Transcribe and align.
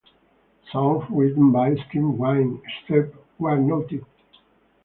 Songs 0.71 1.05
written 1.11 1.51
by 1.51 1.75
Steve 1.75 2.01
Wynn, 2.01 2.59
except 2.65 3.15
where 3.37 3.55
noted. 3.61 4.03